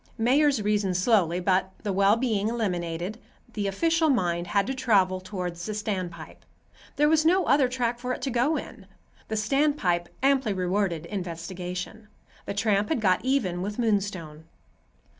[0.17, 3.19] Mayors reason slowly, but, the well being eliminated,
[3.53, 8.23] the official mind had to travel toward the standpipe—there was no other track for it
[8.23, 8.87] to go in.
[9.27, 12.07] The standpipe amply rewarded investigation.
[12.47, 14.45] The tramp had got even with Moonstone.